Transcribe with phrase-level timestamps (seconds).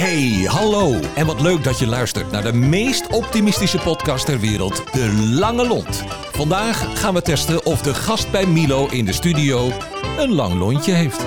[0.00, 1.00] Hey, hallo.
[1.14, 5.66] En wat leuk dat je luistert naar de meest optimistische podcast ter wereld, De Lange
[5.66, 6.04] Lont.
[6.32, 9.72] Vandaag gaan we testen of de gast bij Milo in de studio
[10.18, 11.24] een lang lontje heeft.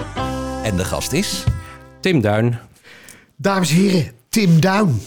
[0.64, 1.44] En de gast is...
[2.00, 2.60] Tim Duin.
[3.36, 5.02] Dames en heren, Tim Duin.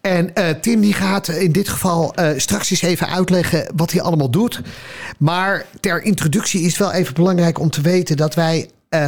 [0.00, 4.02] En eh, Tim die gaat in dit geval eh, straks eens even uitleggen wat hij
[4.02, 4.60] allemaal doet.
[5.18, 9.06] Maar ter introductie is het wel even belangrijk om te weten dat wij eh,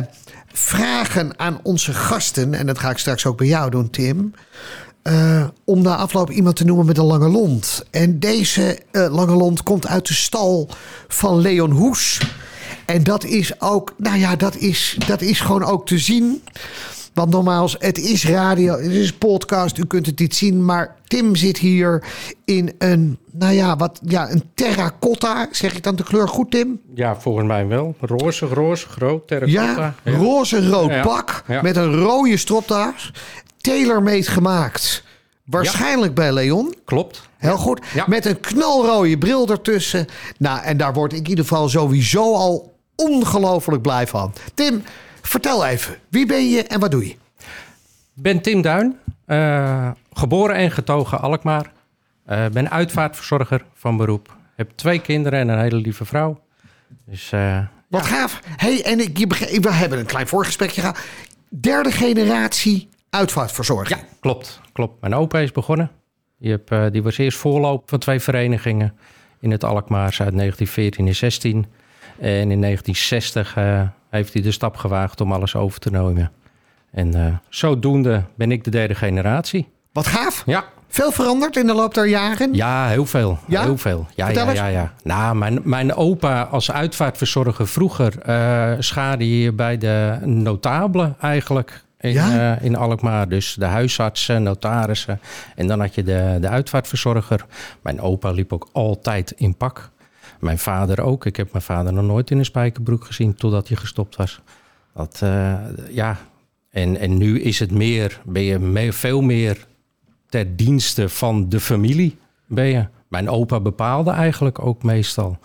[0.53, 4.35] vragen aan onze gasten, en dat ga ik straks ook bij jou doen, Tim.
[5.03, 7.85] eh, om na afloop iemand te noemen met een lange lont.
[7.91, 10.69] En deze eh, lange lont komt uit de stal
[11.09, 12.21] van Leon Hoes.
[12.87, 16.43] En dat is ook, nou ja, dat is, dat is gewoon ook te zien.
[17.15, 20.65] Want nogmaals, het is radio, het is podcast, u kunt het niet zien.
[20.65, 22.05] Maar Tim zit hier
[22.45, 25.49] in een, nou ja, wat, ja, een terracotta.
[25.51, 26.81] Zeg ik dan de kleur goed, Tim?
[26.95, 27.95] Ja, volgens mij wel.
[28.01, 29.95] Roze, roze, groot, terracotta.
[30.05, 31.03] Ja, roze-rood Ja.
[31.03, 31.63] pak Ja.
[31.63, 33.13] met een rode stropdas.
[33.61, 35.05] Tailor-made gemaakt.
[35.45, 36.75] Waarschijnlijk bij Leon.
[36.85, 37.29] Klopt.
[37.37, 37.81] Heel goed.
[38.07, 40.07] Met een knalrode bril ertussen.
[40.39, 44.33] Nou, en daar word ik in ieder geval sowieso al ongelooflijk blij van.
[44.55, 44.83] Tim,
[45.33, 45.97] vertel even.
[46.09, 47.11] Wie ben je en wat doe je?
[48.17, 48.99] Ik ben Tim Duin.
[49.27, 51.73] eh, geboren en getogen Alkmaar.
[52.25, 54.37] Eh, ben uitvaartverzorger van beroep.
[54.57, 56.41] Heb twee kinderen en een hele lieve vrouw.
[57.07, 57.59] Dus eh,
[57.89, 58.41] Wat gaaf.
[58.57, 59.19] hey, en ik,
[59.63, 60.99] we hebben een klein voorgesprekje gehad.
[61.49, 64.01] Derde generatie uitvaartverzorging.
[64.01, 64.61] ja, klopt.
[64.73, 65.01] klopt.
[65.01, 65.91] Mijn opa is begonnen.
[66.39, 68.95] Die, heb, die was eerst voorloper van twee verenigingen
[69.41, 71.67] in het Alkmaars uit 1914 en 16.
[72.19, 76.31] En in 1960 eh, heeft hij de stap gewaagd om alles over te nemen.
[76.91, 79.69] En eh, zodoende ben ik de derde generatie.
[79.93, 80.43] Wat gaaf.
[80.47, 82.55] Ja, Veel veranderd in de loop der jaren.
[82.55, 83.39] Ja, heel veel.
[83.47, 83.63] Ja?
[83.63, 84.07] Heel veel.
[84.15, 84.93] Ja, ja, ja, ja.
[85.05, 91.83] Nou, mijn, mijn opa als uitvaartverzorger vroeger uh, schaarde hier bij de notabelen eigenlijk.
[92.01, 92.57] In, Ja?
[92.57, 93.29] eh, in Alkmaar.
[93.29, 95.21] Dus de huisartsen, notarissen.
[95.57, 97.45] En dan had je de, de uitvaartverzorger.
[97.83, 99.91] Mijn opa liep ook altijd in pak.
[100.43, 101.27] Mijn vader ook.
[101.27, 104.41] Ik heb mijn vader nog nooit in een spijkerbroek gezien totdat hij gestopt was.
[104.95, 105.55] Dat, eh,
[105.91, 106.19] ja.
[106.71, 109.67] En, en nu is het meer, ben je veel meer
[110.29, 112.87] ter dienste van de familie ben je.
[113.09, 115.39] Mijn opa bepaalde eigenlijk ook meestal.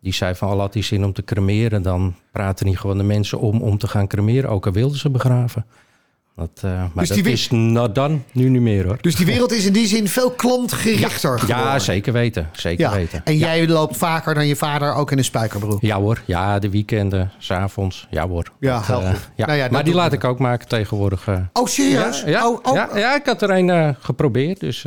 [0.00, 1.82] Die zei van, al had hij zin om te cremeren...
[1.82, 4.50] dan praten niet gewoon de mensen om om te gaan cremeren.
[4.50, 5.66] Ook al wilden ze begraven.
[6.38, 7.48] Dat, eh, maar Dus dat die is
[7.92, 8.98] dan nu niet meer hoor.
[9.00, 11.64] Dus die wereld is in die zin veel klantgerichter geworden.
[11.64, 12.48] Ja, zeker weten.
[12.52, 13.20] Zeker Ja, weten.
[13.24, 15.80] En jij loopt vaker dan je vader ook in een spijkerbroek.
[15.80, 18.52] Ja hoor, ja, de weekenden, s'avonds, ja hoor.
[18.60, 19.02] Ja, Dat.
[19.02, 21.26] Nou dat maar die laat me ik ook maken tegenwoordig.
[21.28, 21.38] eh.
[21.52, 22.20] Oh, serieus?
[22.20, 22.74] Ja, ja, oh, oh.
[22.74, 24.84] ja, ja, ik had er een geprobeerd, dus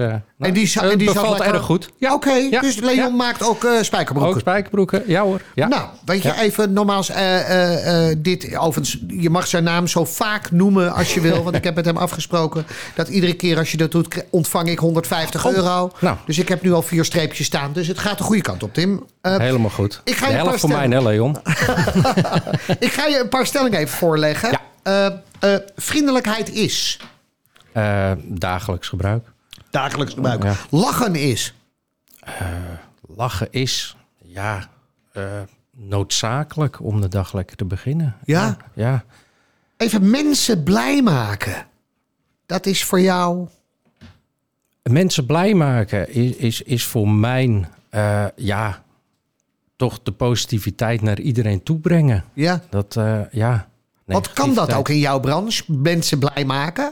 [0.48, 1.90] eh, nou, die het en die bevalt lekker- erg goed.
[1.98, 2.32] Ja, oké.
[2.34, 3.10] Ja, Dus Leon ja.
[3.10, 4.34] maakt ook eh spijkerbroeken.
[4.36, 5.42] Ook spijkerbroeken, ja hoor.
[5.56, 5.68] Ja.
[5.68, 10.06] Nou, weet je, even nogmaals, eh, eh, eh, dit, overigens, je mag zijn naam zo
[10.06, 11.44] vaak noemen als je wil.
[11.44, 12.66] Want ik heb met hem afgesproken
[12.96, 15.92] dat iedere keer als je dat doet, ontvang ik 150 Oh, euro.
[16.00, 16.18] nou.
[16.26, 17.74] Dus ik heb nu al vier streepjes staan.
[17.74, 19.06] Dus het gaat de goede kant op, Tim.
[19.22, 20.02] Eh, Helemaal goed.
[20.04, 21.38] ik ga de helft voor mij, hè, Leon?
[22.80, 24.60] ik ga je een paar stellingen even voorleggen.
[24.84, 25.12] Eh, eh,
[25.76, 27.00] vriendelijkheid is
[27.74, 29.31] Eh, dagelijks gebruik.
[29.72, 30.44] Dagelijks gebruik.
[30.44, 30.56] Ja.
[30.70, 31.54] Lachen is
[33.16, 34.70] Lachen is, ja,
[35.12, 38.16] eh, noodzakelijk om de dag lekker te beginnen.
[38.26, 38.58] Ja?
[38.74, 39.04] Ja.
[39.78, 41.66] even mensen blij maken.
[42.46, 43.48] Dat is voor jou.
[44.84, 48.84] Mensen blij maken is, is, is voor mij, eh, ja,
[49.76, 52.24] toch de positiviteit naar iedereen toebrengen.
[52.34, 52.62] Ja.
[52.70, 53.70] Dat, eh, ja.
[54.06, 55.64] Wat kan dat ook in jouw branche?
[55.68, 56.92] Mensen blij maken?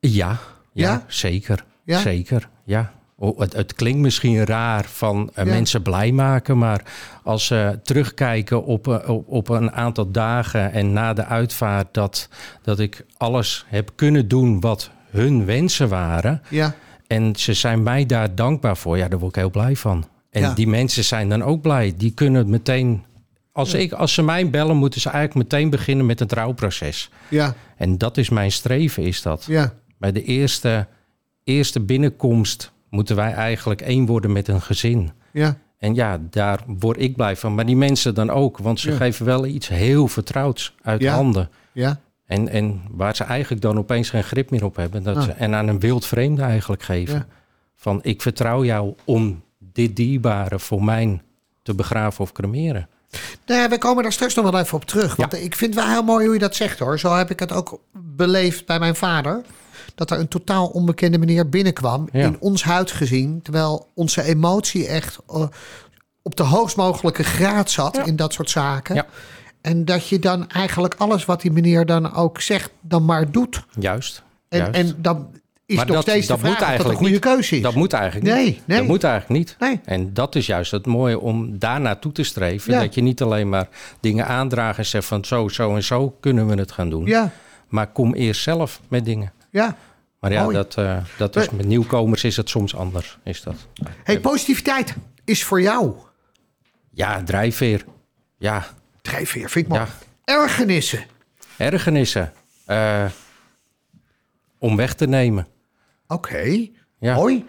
[0.00, 0.38] Ja,
[0.72, 1.04] ja, Ja?
[1.06, 1.64] zeker.
[1.84, 1.98] Ja?
[1.98, 2.92] Zeker, ja.
[3.16, 5.50] Oh, het, het klinkt misschien raar van eh, Ja.
[5.52, 6.82] mensen blij maken, maar
[7.22, 12.28] als ze terugkijken op, eh, op, op een aantal dagen en na de uitvaart dat,
[12.62, 16.42] dat ik alles heb kunnen doen wat hun wensen waren.
[16.48, 16.74] Ja.
[17.06, 18.96] En ze zijn mij daar dankbaar voor.
[18.96, 20.04] Ja, daar word ik heel blij van.
[20.30, 20.54] En Ja.
[20.54, 21.94] die mensen zijn dan ook blij.
[21.96, 23.04] Die kunnen meteen.
[23.52, 27.10] Als, ik, als ze mij bellen, moeten ze eigenlijk meteen beginnen met het rouwproces.
[27.28, 27.54] Ja.
[27.76, 29.44] En dat is mijn streven, is dat.
[29.48, 29.72] Ja.
[30.02, 30.86] Bij de eerste,
[31.44, 35.10] eerste binnenkomst moeten wij eigenlijk één worden met een gezin.
[35.32, 35.56] Ja.
[35.78, 37.54] En ja, daar word ik blij van.
[37.54, 38.96] Maar die mensen dan ook, want ze Ja.
[38.96, 41.14] geven wel iets heel vertrouwds uit Ja.
[41.14, 41.48] handen.
[41.72, 42.00] Ja.
[42.26, 45.02] En, en waar ze eigenlijk dan opeens geen grip meer op hebben.
[45.02, 45.22] Dat Ah.
[45.22, 47.14] ze, en aan een wild vreemde eigenlijk geven.
[47.14, 47.26] Ja.
[47.76, 51.20] Van ik vertrouw jou om dit dierbare voor mij
[51.62, 52.88] te begraven of cremeren.
[53.46, 55.16] Nou ja, we komen daar straks nog wel even op terug.
[55.16, 56.98] Want ik vind het wel heel mooi hoe je dat zegt hoor.
[56.98, 59.42] Zo heb ik het ook beleefd bij mijn vader.
[59.94, 62.08] Dat er een totaal onbekende meneer binnenkwam.
[62.12, 62.26] Ja.
[62.26, 63.42] In ons huid gezien.
[63.42, 65.46] Terwijl onze emotie echt eh,
[66.22, 67.96] op de hoogst mogelijke graad zat.
[67.96, 68.04] Ja.
[68.04, 68.94] In dat soort zaken.
[68.94, 69.06] Ja.
[69.60, 72.70] En dat je dan eigenlijk alles wat die meneer dan ook zegt.
[72.80, 73.64] Dan maar doet.
[73.78, 74.74] Juist, En, Juist.
[74.74, 75.28] en dan
[75.66, 77.22] is Maar nog dat- steeds dat de vraag moet of dat een eigenlijk goede niet.
[77.36, 77.62] keuze is.
[77.62, 78.66] Dat moet eigenlijk Nee, niet.
[78.66, 78.78] nee.
[78.78, 79.56] Dat moet eigenlijk niet.
[79.58, 79.80] Nee.
[79.84, 82.72] En dat is juist het mooie om daar naartoe te streven.
[82.72, 82.80] Ja.
[82.80, 83.68] Dat je niet alleen maar
[84.00, 87.04] dingen aandraagt en zegt van zo, zo en zo kunnen we het gaan doen.
[87.06, 87.30] Ja,
[87.68, 89.32] Maar kom eerst zelf met dingen.
[89.52, 89.76] Ja.
[90.20, 90.54] Maar ja, Mooi.
[90.56, 93.18] dat, eh, dat is, met nieuwkomers is het soms anders.
[93.24, 93.54] Is dat.
[94.04, 94.94] Hey, positiviteit
[95.24, 95.94] is voor jou.
[96.90, 97.84] Ja, drijfveer.
[98.38, 98.66] Ja,
[99.02, 99.82] Drijfveer, vind ik mooi.
[99.82, 99.88] Ja.
[100.34, 101.04] Ergernissen.
[101.56, 102.32] ergernissen.
[102.66, 103.04] eh,
[104.58, 105.46] om weg te nemen.
[106.06, 106.66] Oké,
[106.98, 107.14] Ja.
[107.14, 107.44] mooi.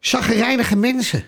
[0.00, 1.24] Zaggerijnige mensen.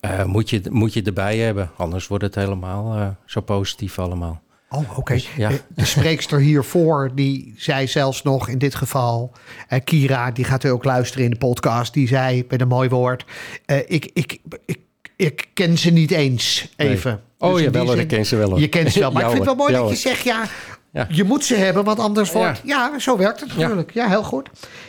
[0.00, 1.70] Eh, moet, je, moet je erbij hebben.
[1.76, 4.42] Anders wordt het helemaal zo positief allemaal.
[4.74, 5.18] Oh, oké.
[5.36, 5.50] ja.
[5.50, 9.32] Eh, De spreekster hiervoor, die zei zelfs nog in dit geval...
[9.68, 11.92] eh, Kira, die gaat ook luisteren in de podcast...
[11.92, 13.24] die zei met een mooi woord...
[13.66, 14.78] eh, ik, ik, ik,
[15.16, 17.22] ik ken ze niet eens, even.
[17.38, 18.60] Oh, Dus hoor, zin- ik ken ze wel, hoor.
[18.60, 20.22] Je kent ze wel, maar Ja, ik vind het wel mooi Ja, dat je zegt...
[20.24, 20.44] ja,
[20.92, 21.06] Ja.
[21.10, 22.38] je moet ze hebben, want anders Ja.
[22.38, 22.60] wordt...
[22.64, 23.90] Ja, zo werkt het natuurlijk.
[23.94, 24.48] Ja, heel goed.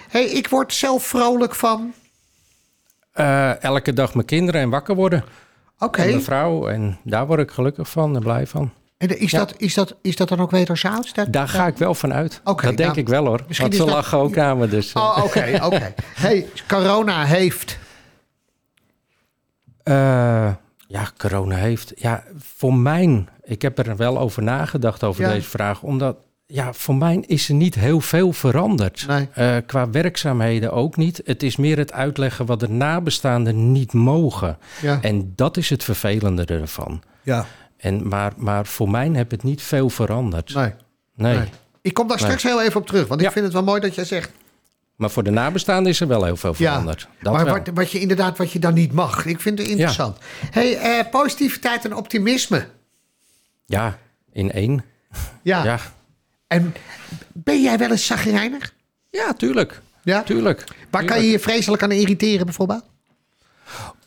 [0.09, 1.93] Hey, ik word zelf vrolijk van...
[3.61, 5.23] Elke dag mijn kinderen en wakker worden.
[5.79, 6.67] Oké, En mijn vrouw.
[6.67, 8.71] En daar word ik gelukkig van en blij van.
[8.97, 9.37] En is, Ja.
[9.39, 11.13] dat, is, dat, is dat dan ook wederzijds?
[11.13, 12.41] Dat, Daar ga ik wel van uit.
[12.43, 13.43] Dat denk nou, ik wel hoor.
[13.47, 14.67] misschien Want ze dat- lachen ook aan me.
[14.67, 15.01] Dus, eh.
[15.01, 15.93] Oh, oké, oké.
[16.15, 17.77] Hey, corona heeft...
[19.83, 20.51] Eh,
[20.87, 21.93] ja, corona heeft.
[21.95, 23.25] Ja, voor mij.
[23.43, 25.31] Ik heb er wel over nagedacht over Ja.
[25.31, 25.81] deze vraag.
[25.81, 29.05] Omdat, ja, voor mij is er niet heel veel veranderd.
[29.07, 29.27] Nee.
[29.33, 31.21] Eh, qua werkzaamheden ook niet.
[31.25, 34.57] Het is meer het uitleggen wat de nabestaanden niet mogen.
[34.81, 34.99] Ja.
[35.01, 37.01] En dat is het vervelende ervan.
[37.21, 37.45] Ja,
[37.83, 40.53] En, maar, maar voor mij heb het niet veel veranderd.
[40.53, 40.73] nee.
[41.15, 41.37] Nee.
[41.37, 41.49] nee.
[41.81, 42.25] Ik kom daar Nee.
[42.25, 43.31] straks heel even op terug, want ik Ja.
[43.33, 44.31] vind het wel mooi dat jij zegt...
[44.95, 47.07] Maar voor de nabestaanden is er wel heel veel Ja, veranderd.
[47.21, 49.25] Dat maar wat, wat je inderdaad wat je dan niet mag.
[49.25, 50.17] Ik vind het interessant.
[50.51, 52.67] Hey, eh, positiviteit en optimisme.
[53.65, 53.97] Ja,
[54.31, 54.83] in één.
[55.41, 55.63] Ja.
[55.63, 55.79] Ja,
[56.47, 56.73] En
[57.33, 58.73] ben jij wel eens zagrijnig?
[59.09, 59.81] ja tuurlijk.
[60.03, 60.23] Ja.
[60.23, 60.63] Tuurlijk.
[60.89, 62.83] Waar kan je je vreselijk aan irriteren bijvoorbeeld?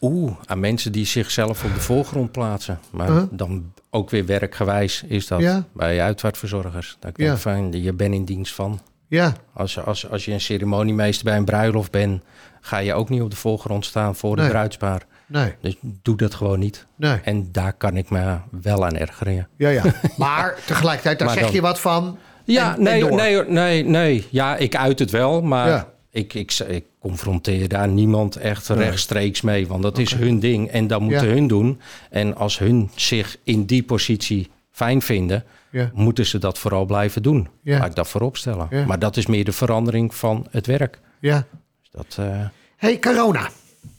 [0.01, 2.79] Oeh, aan mensen die zichzelf op de voorgrond plaatsen.
[2.91, 3.23] Maar Huh?
[3.31, 5.65] dan ook weer werkgewijs is dat Ja.
[5.73, 6.97] bij uitvaartverzorgers.
[7.01, 7.25] Dat ik Ja.
[7.27, 8.81] denk van, je bent in dienst van.
[9.09, 12.23] Ja, Als, je- als, als je een ceremoniemeester bij een bruiloft bent...
[12.61, 15.03] ga je ook niet op de voorgrond staan voor de bruidspaar.
[15.27, 16.87] nee, Dus doe dat gewoon niet.
[16.97, 17.21] nee.
[17.25, 19.49] En daar kan ik me wel aan ergeren.
[19.57, 19.69] ja.
[19.69, 19.83] Ja.
[20.17, 22.19] Maar tegelijkertijd, daar Maar zeg dan- je wat van.
[22.45, 24.27] Ja, en- nee, en nee, nee, nee.
[24.31, 25.89] Ja, ik uit het wel, maar Ja.
[26.17, 29.67] Ik, ik, ik confronteer daar niemand echt rechtstreeks mee.
[29.67, 31.35] Want dat is hun ding en dat moeten Ja.
[31.35, 31.81] hun doen.
[32.11, 35.91] En als hun zich in die positie fijn vinden, Ja.
[35.95, 37.49] moeten ze dat vooral blijven doen.
[37.63, 37.79] Ja.
[37.79, 38.69] Laat ik dat voorop stellen.
[38.87, 41.01] Maar dat is meer de verandering van het werk.
[41.21, 41.47] Ja.
[41.81, 42.47] Dus dat, eh,
[42.77, 43.49] Hey, corona.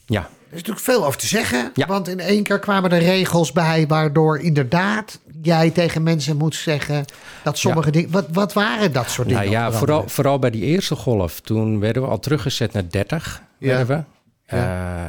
[0.05, 0.29] ja.
[0.49, 1.71] Er is natuurlijk veel over te zeggen.
[1.73, 1.87] Ja.
[1.87, 3.87] Want in één keer kwamen er regels bij...
[3.87, 7.05] waardoor inderdaad jij tegen mensen moet zeggen...
[7.43, 8.11] dat sommige dingen...
[8.11, 9.43] Wat, wat waren dat soort dingen?
[9.43, 11.41] Nou ja, vooral, vooral bij die eerste golf.
[11.41, 13.41] Toen werden we al teruggezet naar 30.
[13.57, 13.85] Ja.
[13.85, 14.03] We.
[14.45, 15.05] Eh,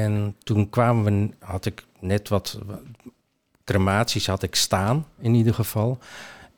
[0.00, 2.80] en toen kwamen we, had ik net wat wat
[3.64, 5.98] crematies had ik staan, in ieder geval.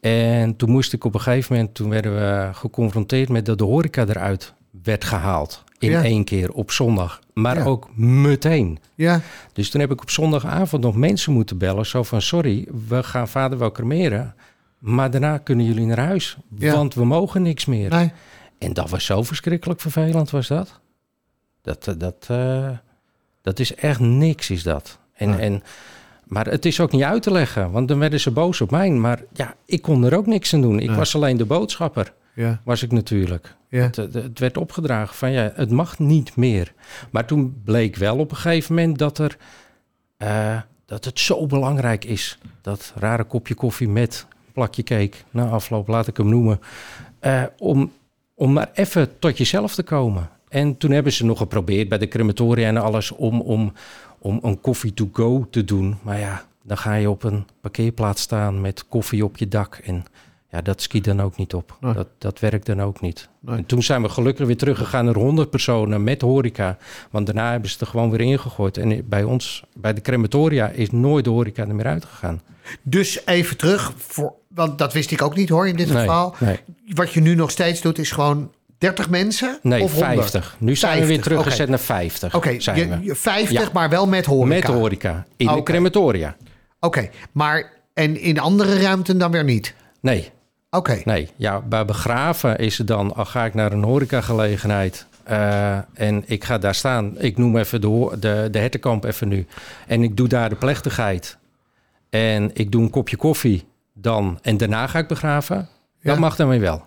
[0.00, 3.64] En toen moest ik op een gegeven moment, toen werden we geconfronteerd met dat de
[3.64, 5.64] horeca eruit werd gehaald.
[5.78, 6.02] In Ja.
[6.02, 7.20] één keer op zondag.
[7.34, 7.64] Maar Ja.
[7.64, 8.78] ook meteen.
[8.94, 9.20] Ja,
[9.52, 11.86] Dus toen heb ik op zondagavond nog mensen moeten bellen.
[11.86, 14.34] Zo van, sorry, we gaan vader wel cremeren.
[14.78, 16.36] Maar daarna kunnen jullie naar huis.
[16.58, 16.74] Ja.
[16.74, 17.90] Want we mogen niks meer.
[17.90, 18.12] nee.
[18.58, 20.80] En dat was zo verschrikkelijk vervelend, was dat.
[21.62, 22.68] Dat, eh, dat, eh,
[23.42, 24.98] dat is echt niks, is dat.
[25.14, 25.38] En, Nee.
[25.38, 25.62] en,
[26.24, 28.90] maar het is ook niet uit te leggen, want dan werden ze boos op mij.
[28.90, 30.78] Maar ja, ik kon er ook niks aan doen.
[30.80, 30.96] Ik Nee.
[30.96, 33.54] was alleen de boodschapper, Ja, was ik natuurlijk.
[33.68, 33.82] ja.
[33.82, 36.72] Het, het- het werd opgedragen van ja, het mag niet meer.
[37.10, 39.36] Maar toen bleek wel op een gegeven moment dat, er,
[40.16, 42.38] eh, dat het zo belangrijk is.
[42.60, 46.60] Dat rare kopje koffie met plakje cake, na afloop laat ik hem noemen.
[47.18, 47.92] eh, om,
[48.34, 50.28] om maar even tot jezelf te komen.
[50.48, 53.72] En toen hebben ze nog geprobeerd bij de crematoria en alles om, om,
[54.18, 55.96] om een koffie to go te doen.
[56.02, 59.74] Maar ja, dan ga je op een parkeerplaats staan met koffie op je dak.
[59.76, 60.04] En
[60.54, 61.76] ja, dat schiet dan ook niet op.
[61.80, 61.92] Nee.
[61.94, 63.28] Dat, dat werkt dan ook niet.
[63.40, 63.56] Nee.
[63.56, 66.76] En toen zijn we gelukkig weer teruggegaan naar 100 personen met horeca.
[67.10, 68.76] Want daarna hebben ze er gewoon weer ingegooid.
[68.76, 72.42] En bij ons, bij de crematoria, is nooit de horeca er meer uitgegaan.
[72.82, 76.34] Dus even terug, voor, want dat wist ik ook niet hoor in dit Nee, geval.
[76.94, 80.14] Wat je nu nog steeds doet is gewoon 30 mensen Nee, of 100?
[80.14, 80.56] 50.
[80.58, 82.34] Nu zijn we weer 50, teruggezet naar 50.
[82.34, 83.04] Oké, zijn je- we.
[83.04, 83.68] je 50, Ja.
[83.72, 84.54] maar wel met horeca.
[84.54, 85.26] Met horeca.
[85.36, 86.36] In de crematoria.
[86.80, 89.74] Oké, maar en in andere ruimten dan weer niet?
[90.00, 90.30] Nee,
[90.74, 91.30] Oké, nee.
[91.36, 95.06] Ja, bij begraven is het dan, al ga ik naar een horecagelegenheid...
[95.24, 97.20] eh, en ik ga daar staan.
[97.20, 99.46] Ik noem even de, de, de hertenkamp even nu.
[99.86, 101.38] En ik doe daar de plechtigheid.
[102.10, 104.38] En ik doe een kopje koffie dan.
[104.42, 105.56] En daarna ga ik begraven.
[105.56, 106.10] Ja.
[106.10, 106.86] Dat mag dan weer wel.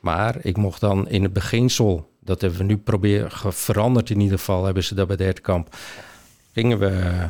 [0.00, 4.38] Maar ik mocht dan in het beginsel, dat hebben we nu proberen veranderd in ieder
[4.38, 5.76] geval, hebben ze dat bij de hertenkamp.
[6.52, 7.28] Gingen we,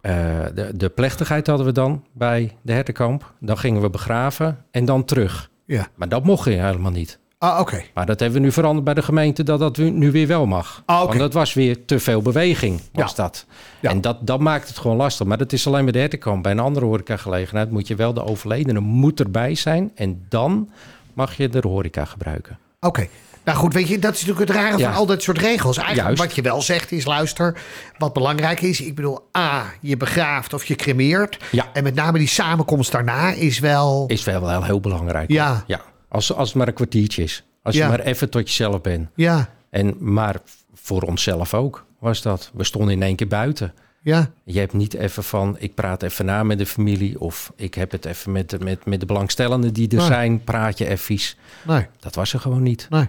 [0.00, 0.12] eh,
[0.54, 3.32] de, de plechtigheid hadden we dan bij de hertenkamp.
[3.40, 5.50] Dan gingen we begraven en dan terug.
[5.64, 5.86] Ja.
[5.94, 7.18] Maar dat mocht je helemaal niet.
[7.38, 7.82] Ah, oké.
[7.94, 10.46] Maar dat hebben we nu veranderd bij de gemeente dat dat nu- nu weer wel
[10.46, 10.82] mag.
[10.86, 11.04] Ah.
[11.06, 13.16] Want dat was weer te veel beweging, was Ja.
[13.22, 13.46] dat.
[13.80, 13.90] Ja.
[13.90, 15.26] En dat, dat maakt het gewoon lastig.
[15.26, 16.42] Maar dat is alleen bij de hertenkamp.
[16.42, 19.90] Bij een andere horecagelegenheid moet je wel de overledene moet erbij zijn.
[19.94, 20.68] En dan
[21.12, 22.58] mag je de horeca gebruiken.
[22.80, 23.08] Oké.
[23.48, 24.88] Nou goed, weet je, dat is natuurlijk het rare Ja.
[24.88, 25.76] van al dat soort regels.
[25.76, 26.22] Eigenlijk Juist.
[26.22, 27.60] wat je wel zegt is, luister,
[27.98, 28.80] wat belangrijk is.
[28.80, 31.38] Ik bedoel, A, je begraaft of je cremeert.
[31.50, 31.66] Ja.
[31.72, 34.04] En met name die samenkomst daarna is wel...
[34.06, 35.30] Is wel, wel heel belangrijk.
[35.30, 35.64] Ja.
[35.66, 35.80] ja.
[36.08, 37.44] Als, als het maar een kwartiertje is.
[37.62, 37.82] Als Ja.
[37.84, 39.08] je maar even tot jezelf bent.
[39.14, 40.36] Ja, En, maar
[40.74, 42.50] voor onszelf ook was dat.
[42.54, 43.74] We stonden in één keer buiten.
[44.02, 47.20] ja, Je hebt niet even van, ik praat even na met de familie...
[47.20, 50.06] of ik heb het even met, de- met, met de belangstellenden die er Nee.
[50.06, 50.44] zijn...
[50.44, 51.18] praat je even.
[51.64, 51.86] nee.
[52.00, 52.86] Dat was er gewoon niet.
[52.90, 53.06] Nee.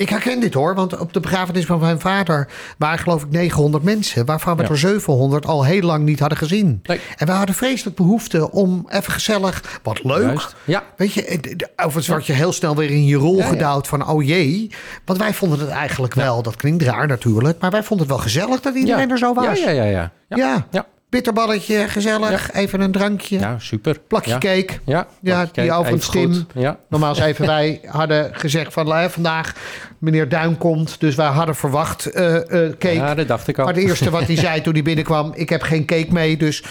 [0.00, 3.84] Ik herken dit hoor, want op de begrafenis van mijn vader waren geloof ik 900
[3.84, 4.68] mensen, waarvan we Ja.
[4.68, 6.80] er 700 al heel lang niet hadden gezien.
[6.82, 7.00] Nee.
[7.16, 10.22] En we hadden vreselijk behoefte om even gezellig, wat leuk.
[10.22, 10.54] Juist.
[10.64, 11.40] Ja, Weet je,
[11.76, 13.48] overigens word je heel snel weer in je rol Ja, ja.
[13.48, 14.70] gedouwd van oh jee.
[15.04, 18.24] Want wij vonden het eigenlijk wel, dat klinkt raar natuurlijk, maar wij vonden het wel
[18.24, 19.12] gezellig dat iedereen ja.
[19.12, 19.58] er zo was.
[19.60, 20.12] Ja, ja, ja.
[20.28, 20.66] ja.
[20.70, 20.86] ja.
[21.10, 23.98] Bitterballetje, gezellig, even een drankje, Ja, super.
[24.06, 24.38] plakje ja.
[24.38, 24.78] cake.
[25.20, 26.62] Ja, die overigens even Tim.
[26.62, 29.54] Ja, Normaal even wij hadden gezegd van eh, vandaag
[29.98, 31.00] meneer Duin komt.
[31.00, 32.94] Dus wij hadden verwacht eh, eh, cake.
[32.94, 33.64] ja, dat dacht ik al.
[33.64, 36.36] maar het eerste wat hij zei toen hij binnenkwam, ik heb geen cake mee.
[36.36, 36.62] Dus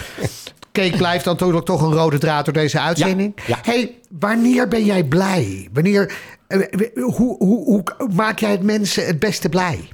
[0.72, 3.34] cake blijft dan natuurlijk toch een rode draad door deze uitzending.
[3.62, 5.68] hey, wanneer ben jij blij?
[5.72, 6.12] Wanneer,
[6.46, 6.60] eh,
[6.94, 9.88] hoe, hoe, hoe maak jij het mensen het beste blij?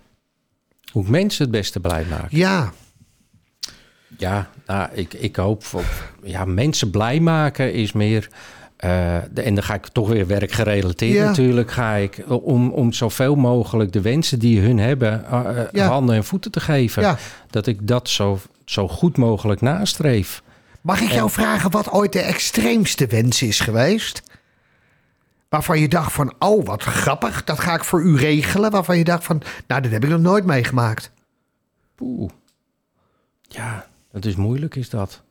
[0.93, 2.29] Hoe ik mensen het beste blij maken.
[2.31, 2.73] Ja,
[4.19, 5.65] Ja, nou, ik, ik hoop...
[5.65, 5.83] Voor,
[6.23, 8.29] ja, mensen blij maken is meer...
[8.77, 11.25] eh, de- en dan ga ik toch weer werkgerelateerd Ja.
[11.27, 11.71] natuurlijk.
[11.71, 15.25] Ga ik om, om zoveel mogelijk de wensen die hun hebben...
[15.27, 15.87] eh, eh, Ja.
[15.89, 17.03] handen en voeten te geven.
[17.03, 17.17] Ja.
[17.51, 20.43] Dat ik dat zo, zo goed mogelijk nastreef.
[20.81, 24.23] Mag ik jou vragen wat ooit de extreemste wens is geweest?
[25.49, 28.71] Waarvan je dacht van, oh wat grappig, dat ga ik voor u regelen.
[28.71, 31.11] Waarvan je dacht van, nou dit heb ik nog nooit meegemaakt.
[31.95, 32.31] Poeh.
[33.43, 33.87] Ja,
[34.23, 35.23] dat is moeilijk, is dat.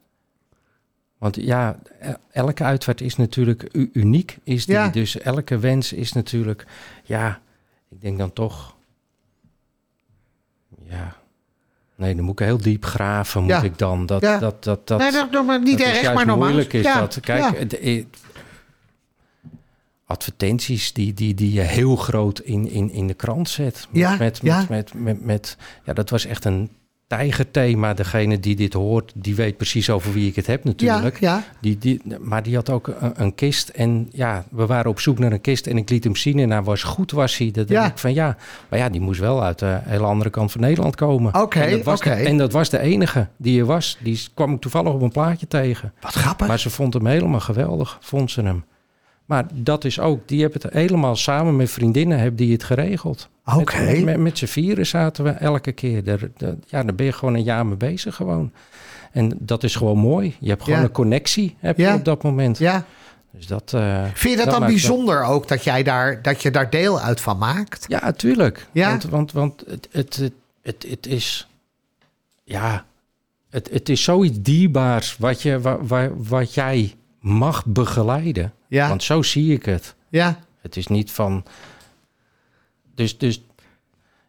[1.17, 4.37] Want ja, e- elke uitvaart is natuurlijk uniek.
[4.43, 4.75] Is die.
[4.75, 4.87] Ja.
[4.89, 6.65] Dus elke wens is natuurlijk...
[7.03, 7.41] Ja,
[7.89, 8.75] ik denk dan toch...
[10.83, 11.15] Ja...
[11.95, 13.61] Nee, dan moet ik heel diep graven, moet Ja.
[13.61, 14.05] ik dan.
[14.05, 14.39] Dat, Ja.
[14.39, 16.47] dat, dat, dat, nee, dat maar niet dat erg, juist maar normaal.
[16.47, 17.19] moeilijk is dat.
[17.19, 17.53] Kijk, ja.
[17.53, 18.05] het- eh,
[20.05, 23.87] advertenties die, die, die je heel groot in, in, in de krant zet.
[23.91, 24.19] Met.
[24.19, 26.69] Met, met, met, met- ja, dat was echt een
[27.07, 27.93] tijgerthema.
[27.93, 31.19] Degene die dit hoort, die weet precies over wie ik het heb natuurlijk.
[31.19, 31.43] Ja, ja.
[31.61, 33.69] Die, die, maar die had ook een, een kist.
[33.69, 35.67] En ja, we waren op zoek naar een kist.
[35.67, 36.39] En ik liet hem zien.
[36.39, 37.51] En hij was goed, was hij.
[37.51, 37.79] Dat Ja.
[37.81, 38.37] denk ik van ja.
[38.69, 41.41] Maar ja, die moest wel uit de hele andere kant van Nederland komen.
[41.41, 43.97] Oké, en, en dat was de enige die er was.
[44.01, 45.93] Die kwam ik toevallig op een plaatje tegen.
[46.01, 46.47] Wat grappig.
[46.47, 48.63] Maar ze vond hem helemaal geweldig, vond ze hem.
[49.25, 53.29] Maar dat is ook, die hebben het helemaal samen met vriendinnen hebben die het geregeld.
[53.45, 53.81] Oké.
[53.83, 56.03] Met, met, met z'n vieren zaten we elke keer.
[56.03, 58.51] Daar, daar- ja, daar ben je gewoon een jaar mee bezig gewoon.
[59.11, 60.35] En dat is gewoon mooi.
[60.39, 60.85] Je hebt gewoon Ja.
[60.85, 61.95] een connectie heb je Ja.
[61.95, 62.57] op dat moment.
[62.57, 62.85] ja.
[63.31, 66.69] Dus dat, eh, Vind je dat, dan bijzonder ook, dat, jij daar, dat je daar
[66.69, 67.85] deel uit van maakt?
[67.87, 68.67] Ja, tuurlijk.
[68.71, 68.89] Ja?
[68.89, 71.47] Want, want, want het, het, het, het, het is...
[72.43, 72.85] Ja,
[73.49, 76.93] het, het is zoiets dierbaars wat, je, wa- wa- wat jij
[77.25, 78.53] mag begeleiden.
[78.67, 79.95] Ja, Want zo zie ik het.
[80.09, 81.43] ja, Het is niet van.
[82.95, 83.41] Dus, dus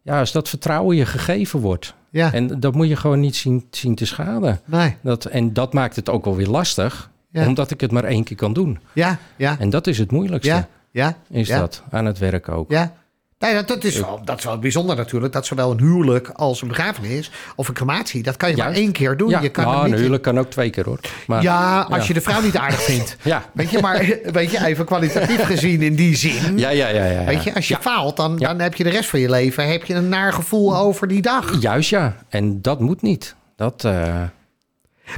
[0.03, 1.95] ja, als dat vertrouwen je gegeven wordt.
[2.11, 2.33] ja.
[2.33, 4.61] En dat moet je gewoon niet zien, zien te schaden.
[4.65, 7.47] nee, Dat, en dat maakt het ook wel weer lastig, Ja.
[7.47, 8.79] omdat ik het maar één keer kan doen.
[8.93, 11.17] ja, ja, En dat is het moeilijkste, ja, ja.
[11.29, 11.59] is ja.
[11.59, 12.71] dat, aan het werk ook.
[12.71, 12.95] Ja.
[13.38, 15.33] Nee, dat, dat, is wel, dat is wel bijzonder natuurlijk.
[15.33, 18.23] Dat zowel een huwelijk als een begrafenis of een crematie...
[18.23, 19.28] dat kan je maar één keer doen.
[19.28, 21.00] Ja, je kan nou, een huwelijk kan ook twee keer hoor.
[21.26, 22.05] Maar, ja, als ja.
[22.09, 23.16] je de vrouw niet aardig vindt.
[23.23, 23.45] Ja.
[23.52, 23.99] Weet je, maar
[24.38, 26.59] weet je, even kwalitatief gezien in die zin...
[26.59, 27.25] Ja, ja, ja, ja.
[27.25, 29.69] Weet je, als je faalt, dan, dan heb je de rest van je leven...
[29.69, 31.61] heb je een naar gevoel over die dag.
[31.61, 33.35] Juist ja, en dat moet niet.
[33.57, 34.23] Dat, eh,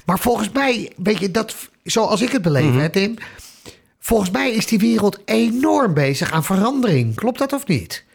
[0.05, 2.79] Maar volgens mij, weet je, dat, zoals ik het beleef, Mhm.
[2.79, 3.15] hè, Tim...
[3.99, 7.15] volgens mij is die wereld enorm bezig aan verandering.
[7.15, 8.07] Klopt dat of niet?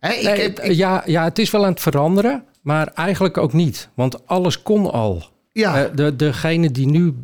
[0.00, 3.52] Ik, nee, heb- ik- ja, ja, het is wel aan het veranderen, maar eigenlijk ook
[3.52, 3.88] niet.
[3.94, 5.22] Want alles kon al.
[5.52, 7.14] ja, Eh, de, degenen die nu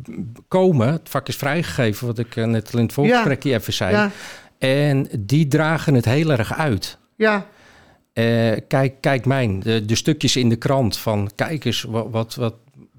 [0.47, 3.91] komen, het vak is vrijgegeven, wat ik eh, net in het voorgesprekje even zei.
[3.91, 4.11] ja,
[4.57, 6.97] En die dragen het heel erg uit.
[7.15, 7.45] ja,
[8.13, 12.35] Eh, kijk, kijk mijn, de, de stukjes in de krant van kijk eens wat, wat,
[12.35, 12.53] wat,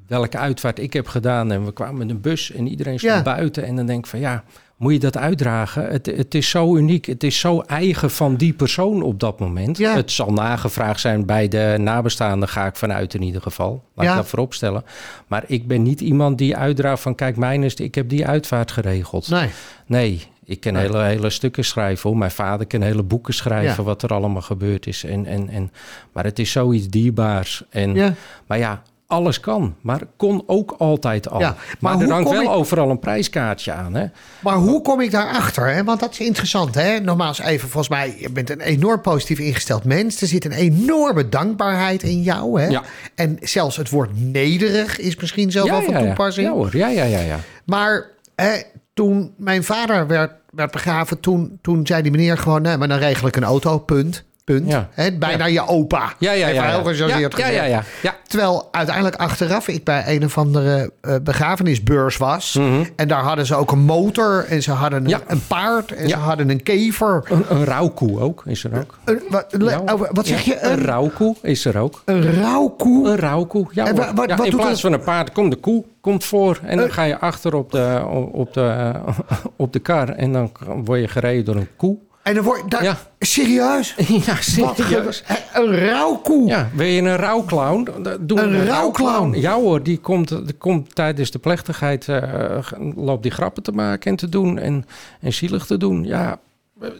[0.06, 1.52] welke uitvaart ik heb gedaan.
[1.52, 3.22] En we kwamen met een bus en iedereen stond Ja.
[3.22, 3.64] buiten.
[3.64, 4.44] En dan denk ik van ja,
[4.76, 5.86] moet je dat uitdragen.
[5.88, 7.06] Het, het is zo uniek.
[7.06, 9.78] Het is zo eigen van die persoon op dat moment.
[9.78, 9.94] Ja.
[9.94, 13.84] Het zal nagevraagd zijn bij de nabestaanden, ga ik vanuit in ieder geval.
[13.94, 14.10] Laat Ja.
[14.12, 14.84] ik dat voorop stellen.
[15.26, 17.14] Maar ik ben niet iemand die uitdraagt van...
[17.14, 19.28] kijk, mijn is, ik heb die uitvaart geregeld.
[19.28, 19.48] Nee.
[19.86, 22.08] Nee, ik kan hele, hele stukken schrijven.
[22.10, 22.18] Hoor.
[22.18, 23.76] Mijn vader kan hele boeken schrijven...
[23.76, 23.82] Ja.
[23.82, 25.04] wat er allemaal gebeurd is.
[25.04, 25.72] En, en, en,
[26.12, 27.64] maar het is zoiets dierbaars.
[27.70, 28.14] En, Ja.
[28.46, 29.74] Maar ja, alles kan.
[29.80, 31.40] Maar kon ook altijd al.
[31.40, 33.94] Ja, maar er hangt wel ik- overal een prijskaartje aan.
[33.94, 34.06] Hè?
[34.40, 35.66] Maar hoe kom ik daarachter?
[35.74, 35.84] Hè?
[35.84, 36.74] Want dat is interessant.
[36.74, 37.00] Hè?
[37.00, 40.20] Nogmaals even, volgens mij, je bent een enorm positief ingesteld mens.
[40.20, 42.60] Er zit een enorme dankbaarheid in jou.
[42.60, 42.66] Hè?
[42.66, 42.82] Ja.
[43.14, 46.46] En zelfs het woord nederig is misschien zelf wel van toepassing.
[46.46, 47.20] Ja hoor, ja, ja, ja.
[47.20, 47.38] ja.
[47.64, 48.60] Maar hè,
[48.94, 52.62] toen mijn vader werd, werd begraven, toen, toen zei die meneer gewoon...
[52.62, 54.24] Nee, maar dan regel ik een auto, punt.
[54.46, 54.70] Punt.
[54.70, 54.88] Ja.
[55.18, 56.12] Bijna je opa.
[56.18, 56.62] Ja, ja, ja.
[56.62, 56.92] heel ja.
[56.92, 57.62] gechargeerd ja,
[58.02, 58.14] ja.
[58.26, 62.58] Terwijl uiteindelijk achteraf ik bij een of andere eh, begrafenisbeurs was.
[62.96, 65.36] En daar hadden ze ook een motor en ze hadden een, Mhm.
[65.48, 67.22] Paard en ze hadden een kever.
[67.30, 68.98] Een, een rouwkoe ook, is er ook.
[69.04, 69.56] Een, wat,
[69.92, 70.58] oh, wat zeg je?
[70.60, 72.02] Een Een, rouwkoe is er ook.
[72.04, 73.08] een rouwkoe?
[73.08, 74.80] Een rouwkoe, ja, En wat- wat In doet plaats dat?
[74.80, 76.58] van een paard komt de koe komt voor.
[76.62, 76.92] En dan Eh.
[76.92, 78.92] ga je achter op de, op, de,
[79.56, 80.08] op de kar.
[80.08, 80.52] En dan
[80.84, 81.96] word je gereden door een koe.
[82.26, 82.96] En dan word daar Ja.
[83.18, 83.94] serieus?
[84.26, 85.22] Ja, serieus.
[85.54, 86.46] een rouwkoe.
[86.46, 87.88] Ja, wil je een rouwclown?
[88.20, 89.34] Doe Een rouwclown?
[89.40, 92.08] Ja hoor, die komt, die komt tijdens de plechtigheid...
[92.08, 92.58] eh,
[92.96, 94.84] loopt die grappen te maken en te doen en,
[95.20, 96.04] en zielig te doen.
[96.04, 96.38] Ja,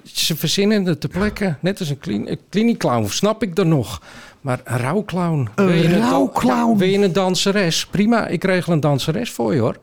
[0.04, 1.54] ze verzinnen het ter plekke.
[1.60, 4.02] Net als een, een kliniekclown, snap ik er nog.
[4.40, 5.48] Maar een rouwclown.
[5.54, 6.78] Een rouwclown?
[6.78, 7.86] Wil je een danseres?
[7.86, 9.76] Prima, ik regel een danseres voor je hoor.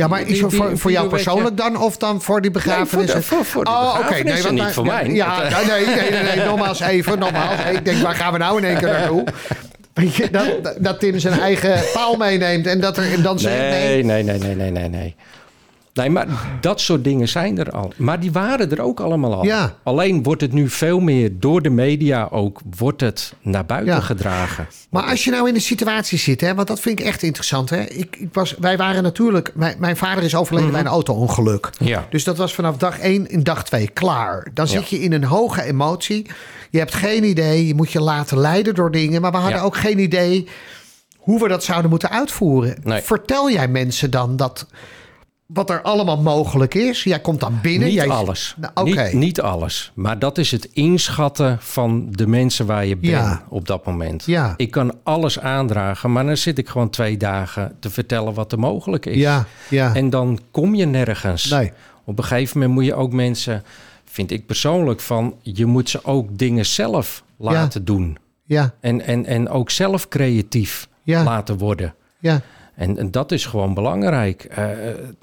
[0.00, 3.06] Ja, maar is het voor, voor jou persoonlijk dan of dan voor die begrafenis?
[3.06, 3.98] Nee, voor de- voor- voor de oh, oké.
[3.98, 5.06] begrafenissen, want niet voor mij.
[5.06, 7.60] Ja, nee, nee, nee, nee, nogmaals even, nogmaals.
[7.72, 9.24] Ik denk, waar gaan we nou in één keer naartoe?
[9.94, 13.58] Weet je, dat, dat Tim zijn eigen paal meeneemt en dat er dan zegt...
[13.58, 15.16] Nee, nee, nee, nee, nee, nee, nee.
[15.94, 16.26] Nee, maar
[16.60, 17.92] dat soort dingen zijn er al.
[17.96, 19.44] Maar die waren er ook allemaal al.
[19.44, 19.74] Ja.
[19.82, 24.00] Alleen wordt het nu veel meer door de media ook, wordt het naar buiten Ja.
[24.00, 24.66] gedragen.
[24.90, 27.70] Maar als je nou in een situatie zit, hè, want dat vind ik echt interessant.
[27.70, 27.80] Hè?
[27.82, 31.70] Ik, ik was, wij waren natuurlijk, mijn, mijn vader is overleden bij een auto-ongeluk.
[31.78, 31.88] Mhm.
[31.88, 32.06] Ja.
[32.10, 34.48] Dus dat was vanaf dag 1 in dag 2 klaar.
[34.54, 36.26] Dan zit je in een hoge emotie.
[36.70, 39.20] Je hebt geen idee, je moet je laten leiden door dingen.
[39.20, 40.48] Maar we hadden ook geen idee
[41.16, 42.76] hoe we dat zouden moeten uitvoeren.
[42.82, 43.00] Nee.
[43.02, 44.66] Vertel jij mensen dan dat
[45.52, 47.04] wat er allemaal mogelijk is?
[47.04, 47.86] Jij komt dan binnen.
[47.88, 48.54] Niet jij, alles.
[48.58, 49.02] Nou, Oké.
[49.02, 49.92] niet, niet alles.
[49.94, 53.42] Maar dat is het inschatten van de mensen waar je bent Ja.
[53.48, 54.24] op dat moment.
[54.24, 54.54] Ja.
[54.56, 58.58] Ik kan alles aandragen, maar dan zit ik gewoon twee dagen te vertellen wat er
[58.58, 59.16] mogelijk is.
[59.16, 59.94] Ja, ja.
[59.94, 61.50] En dan kom je nergens.
[61.50, 61.72] Nee.
[62.04, 63.62] Op een gegeven moment moet je ook mensen,
[64.04, 68.18] vind ik persoonlijk, van je moet ze ook dingen zelf laten doen.
[68.44, 71.22] Ja, En, en, en ook zelf creatief Ja.
[71.24, 71.94] laten worden.
[72.18, 72.40] ja,
[72.80, 74.44] En, en dat is gewoon belangrijk.
[74.44, 74.68] Eh,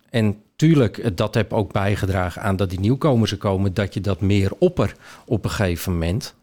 [0.09, 4.01] en tuurlijk, eh, dat heb ook bijgedragen aan dat die nieuwkomers er komen, dat je
[4.01, 6.35] dat meer opper op een gegeven moment.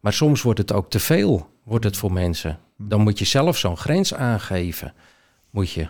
[0.00, 2.58] Maar soms wordt het ook te veel, wordt het voor mensen.
[2.76, 4.92] Dan moet je zelf zo'n grens aangeven.
[5.50, 5.86] Moet je.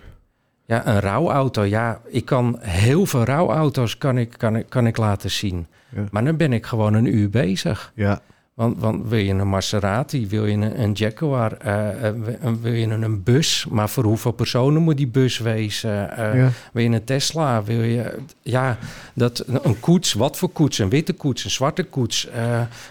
[0.66, 1.62] Ja, een rouwauto.
[1.62, 5.66] Ja, ik kan heel veel rouwauto's kan ik, kan ik, kan ik laten zien.
[5.88, 6.04] Ja.
[6.10, 7.92] Maar dan ben ik gewoon een uur bezig.
[7.94, 8.20] ja.
[8.54, 12.14] Want, want wil je een Maserati, wil je een, een Jaguar, eh, eh,
[12.60, 16.16] wil je een, een bus, maar voor hoeveel personen moet die bus wezen?
[16.16, 16.48] Eh, Ja.
[16.72, 17.62] Wil je een Tesla?
[17.62, 18.78] Wil je, ja,
[19.14, 20.78] dat, een koets, wat voor koets?
[20.78, 22.28] Een witte koets, een zwarte koets?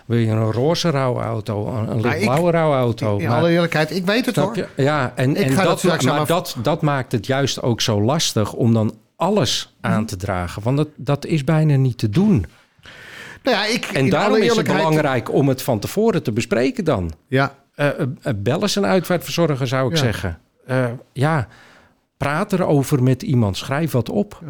[0.05, 3.17] Wil je een roze rouwauto, een, een lichtblauwe rouwauto?
[3.17, 4.55] In Maar- alle eerlijkheid, ik weet het hoor.
[4.55, 4.67] je?
[4.75, 8.53] Ja, en, Ik en ga dat maar dat, dat maakt het juist ook zo lastig
[8.53, 9.93] om dan alles Mhm.
[9.93, 10.63] aan te dragen.
[10.63, 12.45] Want dat, dat is bijna niet te doen.
[13.43, 17.11] Nou ja, ik, En daarom is het belangrijk om het van tevoren te bespreken dan.
[17.27, 17.87] Ja, eh,
[18.35, 20.03] bel eens een uitvaartverzorger, zou ik Ja.
[20.03, 20.39] zeggen.
[21.13, 21.47] Ja,
[22.17, 23.57] praat erover met iemand.
[23.57, 24.41] Schrijf wat op.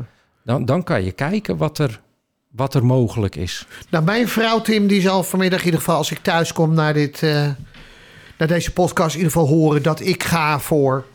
[0.44, 2.02] Dan, dan kan je kijken wat er,
[2.52, 3.68] wat er mogelijk is.
[3.90, 6.94] Nou, mijn vrouw Tim, die zal vanmiddag in ieder geval als ik thuis kom naar,
[6.94, 7.22] dit,
[8.38, 11.06] naar deze podcast in ieder geval horen dat ik ga voor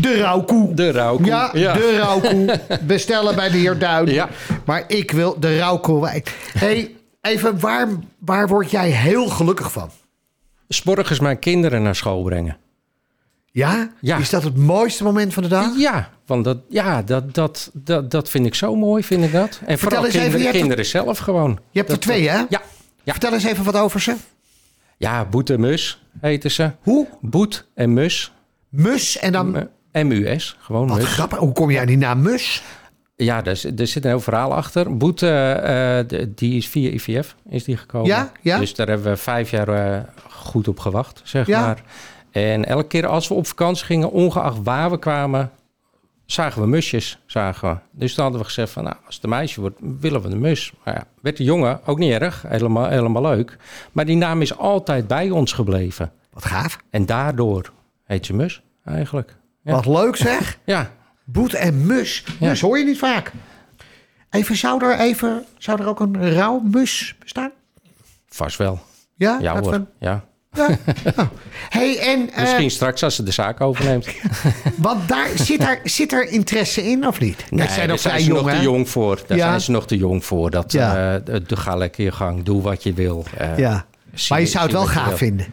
[0.00, 0.74] de rouwkoe.
[0.74, 1.26] De rouwkoe.
[1.26, 2.60] Ja, de rouwkoe.
[2.86, 4.06] Bestellen bij de heer Duin.
[4.06, 4.28] Ja.
[4.64, 6.22] Maar ik wil de rouwkoe.
[6.58, 9.90] hey, even, waar, waar word jij heel gelukkig van?
[10.68, 12.56] Sporgens mijn kinderen naar school brengen.
[13.52, 13.90] Ja?
[14.00, 14.16] Ja.
[14.16, 15.78] Is dat het mooiste moment van de dag?
[15.78, 19.60] Ja, want dat, ja, dat, dat, dat, dat vind ik zo mooi, vind ik dat.
[19.66, 21.58] En vooral eens even, kinderen, hebt er- kinderen zelf gewoon.
[21.70, 22.36] Je hebt er twee, hè?
[22.36, 22.62] Ja,
[23.02, 23.12] ja.
[23.12, 24.14] Vertel eens even wat over ze.
[24.96, 26.70] ja, Boet en Mus heten ze.
[26.82, 27.06] Hoe?
[27.20, 28.32] Boet en Mus.
[28.68, 29.68] Mus en dan...
[29.92, 31.06] MUS, gewoon Wat Mus.
[31.06, 31.38] grappig.
[31.38, 32.62] Hoe kom jij aan die naam Mus?
[33.16, 34.96] Ja, er, zit- er zit een heel verhaal achter.
[34.96, 35.98] Boet, eh,
[36.28, 38.06] die is via IVF is die gekomen.
[38.08, 38.58] Ja, ja.
[38.58, 40.00] Dus daar hebben we vijf jaar eh,
[40.30, 41.60] goed op gewacht, zeg Ja.
[41.60, 41.82] maar.
[42.30, 45.50] En elke keer als we op vakantie gingen, ongeacht waar we kwamen...
[46.26, 47.18] zagen we musjes.
[47.26, 47.76] Zagen we.
[47.90, 50.40] Dus toen hadden we gezegd van, nou, als het een meisje wordt, willen we een
[50.40, 50.72] mus.
[50.84, 53.56] Maar ja, werd de jongen ook niet erg, helemaal, helemaal leuk.
[53.92, 56.12] Maar die naam is altijd bij ons gebleven.
[56.32, 56.78] Wat gaaf.
[56.90, 57.72] En daardoor
[58.06, 59.36] heet ze mus, eigenlijk.
[59.62, 59.72] Ja.
[59.72, 60.58] Wat leuk zeg.
[60.64, 60.90] Ja,
[61.24, 62.24] Boet en mus.
[62.40, 62.48] Ja.
[62.48, 63.32] Mus hoor je niet vaak.
[64.30, 67.50] Even, zou er, even, zou er ook een rauw mus bestaan?
[68.28, 68.80] vast wel.
[69.16, 69.38] Ja?
[69.40, 70.24] Ja hoor, ja.
[70.50, 70.68] ja.
[71.16, 71.26] Oh.
[71.68, 74.08] Hey, en eh, Misschien straks als ze de zaak overneemt.
[74.76, 77.44] want daar, zit, daar, zit er interesse in of niet?
[77.50, 79.22] Nee, zijn daar ze jong, nog te jong voor.
[79.26, 79.48] Daar Ja.
[79.48, 80.50] zijn ze nog te jong voor.
[80.50, 81.18] Dat, Ja.
[81.18, 83.24] de- ga lekker je gang, doe wat je wil.
[83.38, 83.86] Eh, Ja.
[84.28, 85.46] Maar je zou het wel je gaaf vinden.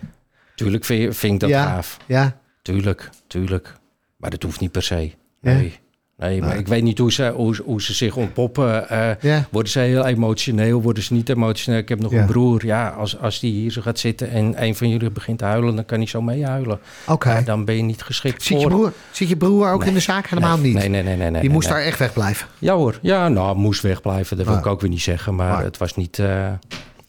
[0.56, 1.98] Tuurlijk vind, je- vind ik dat gaaf.
[2.06, 2.38] Ja.
[2.64, 3.74] Tuurlijk, tuurlijk.
[4.18, 5.12] Maar dat hoeft niet per se.
[5.42, 5.82] Nee.
[6.18, 8.90] Nee, maar ik weet niet hoe ze, hoe, hoe ze zich ontpoppen.
[8.90, 9.48] Eh, Ja.
[9.52, 10.82] Worden ze heel emotioneel?
[10.82, 11.80] Worden ze niet emotioneel?
[11.80, 12.20] Ik heb nog Ja.
[12.22, 12.66] een broer.
[12.66, 15.76] Ja, als, als die hier zo gaat zitten en een van jullie begint te huilen,
[15.76, 16.80] dan kan hij zo meehuilen.
[17.08, 17.32] Oké.
[17.34, 18.72] Ja, dan ben je niet geschikt Zit, je voor.
[18.78, 20.28] broer, zit je broer ook in de zaak?
[20.28, 20.74] Helemaal niet.
[20.74, 21.16] Nee, nee, nee.
[21.18, 22.48] nee, nee Die moest daar echt wegblijven.
[22.60, 24.38] Ja hoor, ja, nou, moest wegblijven.
[24.38, 25.36] Dat wil Maar- ik ook weer niet zeggen.
[25.36, 26.52] Maar Maar- het, was niet, eh,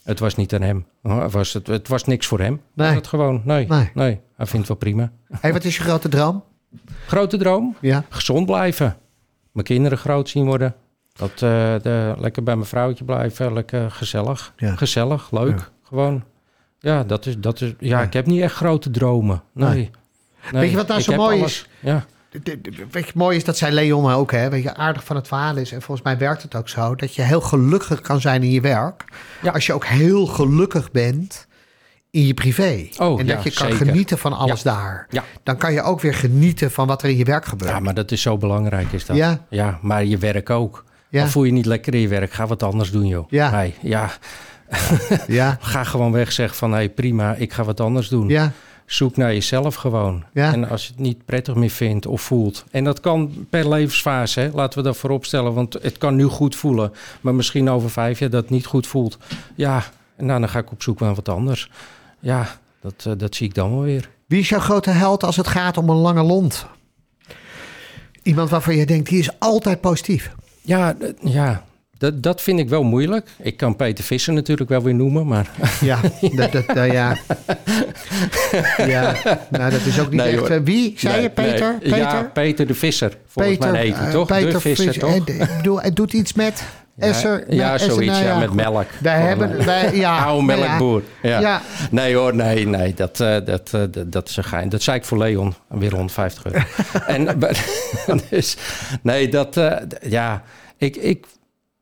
[0.05, 0.87] het was niet aan hem.
[1.03, 2.61] Het was, het, het was niks voor hem.
[2.75, 2.87] Nee.
[2.87, 3.91] Was het gewoon, nee, Nee.
[3.95, 4.21] nee.
[4.37, 5.13] Hij vindt het wel prima.
[5.41, 6.45] Hey, wat is je grote droom?
[7.07, 7.77] Grote droom?
[7.81, 8.05] Ja.
[8.09, 8.97] Gezond blijven.
[9.53, 10.75] Mijn kinderen groot zien worden.
[11.13, 11.39] Dat, eh,
[11.83, 13.53] de, lekker bij mijn vrouwtje blijven.
[13.53, 14.53] Lekker gezellig.
[14.57, 14.75] Ja.
[14.77, 15.59] Gezellig, leuk.
[15.59, 15.69] Ja.
[15.83, 16.25] Gewoon.
[16.79, 18.03] Ja, dat is, dat is, ja, Ja.
[18.03, 19.43] ik heb niet echt grote dromen.
[19.53, 19.91] Nee.
[20.51, 21.69] Weet je wat nou Ik zo mooi alles- is?
[21.81, 22.05] Ja.
[22.91, 24.49] Weet je, mooi is dat zei Leon ook, hè?
[24.49, 27.15] Weet je, aardig van het verhaal is, en volgens mij werkt het ook zo, dat
[27.15, 29.05] je heel gelukkig kan zijn in je werk.
[29.43, 29.51] Ja.
[29.53, 31.47] Als je ook heel gelukkig bent
[32.11, 32.89] in je privé.
[32.97, 33.87] Oh, en dat ja, je kan zeker.
[33.87, 35.07] genieten van alles daar.
[35.11, 35.25] Ja.
[35.43, 37.71] Dan kan je ook weer genieten van wat er in je werk gebeurt.
[37.71, 39.17] ja, maar dat is zo belangrijk is dat.
[39.17, 39.45] Ja.
[39.49, 40.85] ja maar je werk ook.
[41.09, 41.23] Ja.
[41.23, 43.31] Of voel je niet lekker in je werk, ga wat anders doen joh.
[43.31, 43.67] Ja.
[43.81, 44.11] Ja.
[45.27, 48.29] ja, Ga gewoon weg, zeg van hé hey, prima, ik ga wat anders doen.
[48.29, 48.53] ja,
[48.87, 50.25] Zoek naar jezelf gewoon.
[50.33, 50.53] Ja.
[50.53, 52.65] En als je het niet prettig meer vindt of voelt.
[52.71, 54.51] En dat kan per levensfase, hè?
[54.55, 55.55] laten we dat voorop stellen.
[55.55, 56.93] Want het kan nu goed voelen.
[57.21, 59.19] Maar misschien over vijf jaar dat het niet goed voelt.
[59.55, 59.85] Ja,
[60.17, 61.71] nou, dan ga ik op zoek naar wat anders.
[62.21, 64.11] Ja, dat, eh, dat zie ik dan wel weer.
[64.27, 66.67] Wie is jouw grote held als het gaat om een lange lont?
[68.23, 70.35] Iemand waarvan je denkt, die is altijd positief.
[70.61, 71.65] Ja, ja
[71.99, 73.29] dat, dat vind ik wel moeilijk.
[73.43, 75.27] Ik kan Peter Visser natuurlijk wel weer noemen.
[75.27, 75.99] Maar Ja,
[76.35, 77.17] dat, dat, eh, ja.
[78.87, 79.15] ja,
[79.51, 80.49] nou dat is ook niet Nee, echt...
[80.49, 80.63] hoor.
[80.65, 81.71] wie, zei Nee, je, Peter?
[81.71, 81.79] nee.
[81.81, 81.99] Peter?
[81.99, 83.17] Ja, Peter de Visser.
[83.27, 84.27] Volgens mij heet hij eh, toch?
[84.27, 85.11] Peter de Visser, Vis- toch?
[85.29, 86.63] eh, Ik bedoel, het doet iets met
[86.99, 87.45] Esser.
[87.55, 88.57] ja, met Esser, zoiets, nou ja, met goed.
[88.57, 88.87] melk.
[89.01, 89.65] Wij hebben...
[89.65, 90.67] Wij, ja, Oude nou ja.
[90.67, 91.03] melkboer.
[91.23, 91.41] Ja.
[91.41, 91.63] Ja.
[91.91, 92.95] Nee hoor, nee, nee.
[92.95, 94.69] Dat, eh, dat, eh, dat, dat is een gein.
[94.69, 95.55] Dat zei ik voor Leon.
[95.69, 96.59] Weer rond 50 euro.
[97.07, 97.29] en,
[98.31, 98.57] dus,
[99.03, 99.61] nee, dat...
[100.03, 100.43] ja,
[100.79, 100.97] ik...
[100.97, 101.25] ik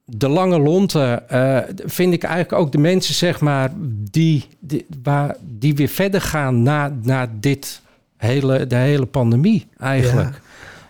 [0.05, 3.71] de lange lonten eh, vind ik eigenlijk ook de mensen, zeg maar,
[4.11, 7.81] die, die, waar, die weer verder gaan na, na dit
[8.17, 10.41] hele, de hele pandemie eigenlijk.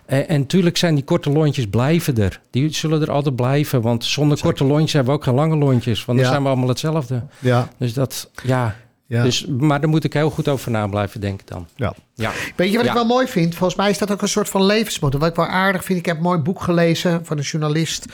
[0.05, 2.39] En, en natuurlijk zijn die korte lontjes blijven er.
[2.49, 6.05] Die zullen er altijd blijven, want zonder korte lontjes hebben we ook geen lange lontjes.
[6.05, 6.31] Want dan Ja.
[6.33, 7.23] zijn we allemaal hetzelfde.
[7.39, 8.75] Ja, Dus dat, ja.
[9.07, 9.23] ja.
[9.23, 11.67] Dus, maar daar moet ik heel goed over na blijven denken dan.
[11.75, 11.93] ja.
[12.15, 12.31] Ja.
[12.55, 13.55] Weet je wat ik wel mooi vind?
[13.55, 15.17] Volgens mij is dat ook een soort van levensmotto.
[15.19, 18.05] Wat ik wel aardig vind, ik heb een mooi boek gelezen van een journalist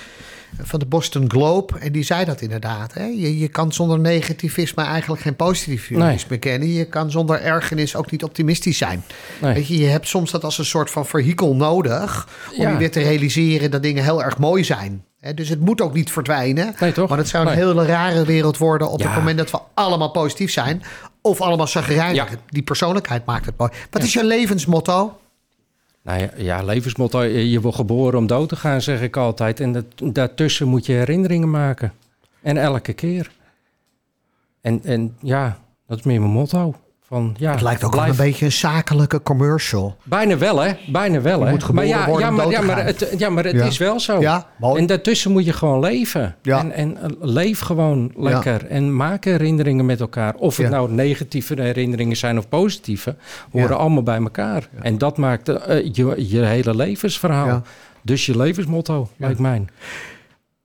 [0.61, 1.77] van de Boston Globe.
[1.79, 2.93] En die zei dat inderdaad.
[2.93, 3.03] Hè?
[3.03, 6.73] Je, je kan zonder negativisme eigenlijk geen positivisme kennen.
[6.73, 9.03] Je kan zonder ergernis ook niet optimistisch zijn.
[9.41, 9.53] Nee.
[9.53, 12.27] Weet je, je hebt soms dat als een soort van vehikel nodig...
[12.55, 12.69] om Ja.
[12.71, 15.03] je weer te realiseren dat dingen heel erg mooi zijn.
[15.35, 16.75] Dus het moet ook niet verdwijnen.
[16.79, 17.09] Nee, toch?
[17.09, 17.65] Maar het zou een Nee.
[17.65, 18.89] hele rare wereld worden...
[18.89, 19.05] op Ja.
[19.07, 20.83] het moment dat we allemaal positief zijn...
[21.21, 22.15] of allemaal zagrijnig.
[22.31, 22.37] Ja.
[22.47, 23.71] Die persoonlijkheid maakt het mooi.
[23.89, 25.17] Wat is je levensmotto?
[26.01, 27.21] Nou ja, ja, levensmotto.
[27.21, 29.59] Je je wordt geboren om dood te gaan, zeg ik altijd.
[29.59, 31.93] En daartussen moet je herinneringen maken.
[32.41, 33.31] En elke keer.
[34.61, 36.75] En, en ja, dat is meer mijn motto.
[37.09, 39.95] Van, ja, Het lijkt ook wel blijf- een beetje een zakelijke commercial.
[40.03, 40.71] Bijna wel, hè?
[40.87, 41.55] Bijna wel, hè?
[41.73, 43.65] maar ja, worden ja, maar, ja, maar het, ja, maar het Ja.
[43.65, 44.19] is wel zo.
[44.19, 44.47] Ja.
[44.75, 46.35] En daartussen moet je gewoon leven.
[46.41, 46.59] Ja.
[46.59, 48.65] En, en eh, leef gewoon lekker.
[48.65, 50.33] En maak herinneringen met elkaar.
[50.35, 53.15] Of het nou negatieve herinneringen zijn of positieve.
[53.51, 54.69] Horen allemaal bij elkaar.
[54.81, 57.61] En dat maakt eh, je, je hele levensverhaal.
[58.01, 59.65] Dus je levensmotto, lijkt mij.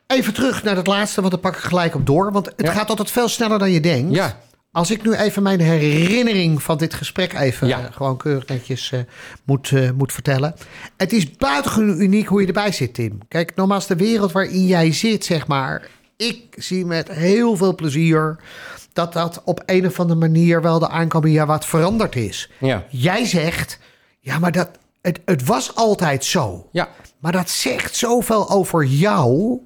[0.07, 2.33] Even terug naar het laatste, want daar pak ik gelijk op door.
[2.33, 4.15] Want het gaat altijd veel sneller dan je denkt.
[4.15, 4.37] Ja,
[4.75, 7.79] Als ik nu even mijn herinnering van dit gesprek even Ja.
[7.81, 9.01] eh, gewoon keurig netjes eh,
[9.45, 10.55] moet, eh, moet vertellen.
[10.97, 13.19] Het is buitengewoon uniek hoe je erbij zit, Tim.
[13.29, 15.89] Kijk, nogmaals, de wereld waarin jij zit, zeg maar.
[16.17, 18.37] Ik zie met heel veel plezier
[18.93, 22.51] dat dat op een of andere manier wel de aankomende jaar wat veranderd is.
[22.61, 23.79] ja, Jij zegt,
[24.21, 24.69] ja, maar dat,
[25.03, 26.69] het, het was altijd zo.
[26.73, 26.89] ja.
[27.19, 29.61] Maar dat zegt zoveel over jou.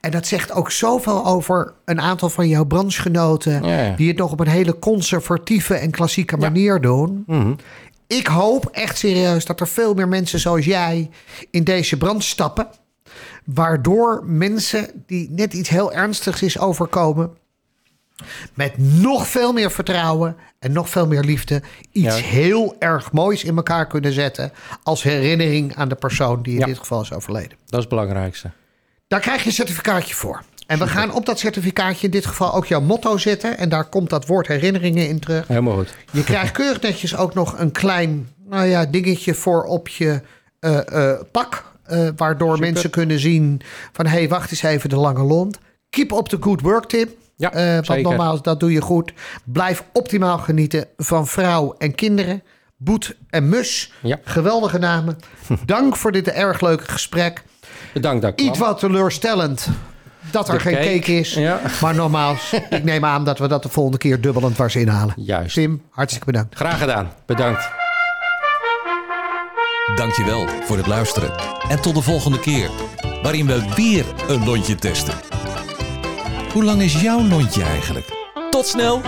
[0.00, 3.62] En dat zegt ook zoveel over een aantal van jouw branchegenoten.
[3.64, 6.42] Ja, die het nog op een hele conservatieve en klassieke Ja.
[6.42, 7.22] manier doen.
[7.26, 7.52] Mhm.
[8.06, 11.10] ik hoop echt serieus dat er veel meer mensen zoals jij
[11.50, 12.66] in deze brand stappen.
[13.44, 17.30] Waardoor mensen die net iets heel ernstigs is overkomen.
[18.54, 21.62] met nog veel meer vertrouwen en nog veel meer liefde.
[21.92, 22.24] iets Ja.
[22.24, 24.52] heel erg moois in elkaar kunnen zetten.
[24.82, 27.50] als herinnering aan de persoon die in dit geval is overleden.
[27.66, 28.50] Dat is het belangrijkste.
[29.10, 30.42] Daar krijg je een certificaatje voor.
[30.66, 33.58] En we gaan op dat certificaatje in dit geval ook jouw motto zetten.
[33.58, 35.48] En daar komt dat woord herinneringen in terug.
[35.48, 35.94] Helemaal goed.
[36.12, 40.20] Je krijgt keurig netjes ook nog een klein nou ja, dingetje voor op je
[40.60, 41.64] eh, eh, pak.
[41.82, 43.60] eh, waardoor mensen kunnen zien
[43.92, 44.06] van...
[44.06, 45.58] hé, hey, wacht eens even, de lange lont.
[45.88, 47.08] Keep up the good work, Tim.
[47.36, 48.02] Ja, want zeker.
[48.02, 49.12] nogmaals, dat doe je goed.
[49.44, 52.42] Blijf optimaal genieten van vrouw en kinderen.
[52.76, 53.92] Boet en Mus.
[54.02, 54.18] Ja.
[54.24, 55.18] Geweldige namen.
[55.66, 57.42] Dank voor dit erg leuke gesprek.
[57.92, 59.68] Bedankt dat ik Iets wat teleurstellend
[60.30, 61.34] dat er De geen cake, cake is.
[61.34, 61.60] ja.
[61.80, 65.14] Maar nogmaals, ik neem aan dat we dat de volgende keer dubbelend was inhalen.
[65.16, 65.54] Juist.
[65.54, 66.56] Tim, hartstikke bedankt.
[66.56, 67.12] Graag gedaan.
[67.26, 67.68] Bedankt.
[69.94, 71.32] Dankjewel voor het luisteren.
[71.68, 72.70] En tot de volgende keer,
[73.22, 75.14] waarin we weer een lontje testen.
[76.52, 78.06] Hoe lang is jouw lontje eigenlijk?
[78.50, 79.00] Tot snel!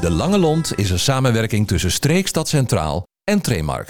[0.00, 3.84] De Lange Lont is een samenwerking tussen Streekstad Centraal en Tremark.